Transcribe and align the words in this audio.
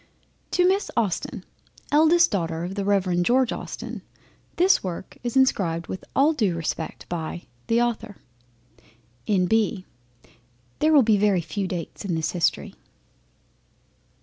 To 0.49 0.67
Miss 0.67 0.89
Austen, 0.97 1.45
eldest 1.91 2.31
daughter 2.31 2.63
of 2.63 2.73
the 2.73 2.83
Rev. 2.83 3.21
George 3.21 3.53
Austen, 3.53 4.01
this 4.55 4.83
work 4.83 5.15
is 5.23 5.37
inscribed 5.37 5.85
with 5.85 6.03
all 6.15 6.33
due 6.33 6.55
respect 6.55 7.07
by 7.07 7.43
THE 7.67 7.81
AUTHOR. 7.81 8.15
N.B. 9.27 9.85
There 10.79 10.91
will 10.91 11.03
be 11.03 11.17
very 11.17 11.41
few 11.41 11.67
Dates 11.67 12.03
in 12.03 12.15
this 12.15 12.31
History. 12.31 12.73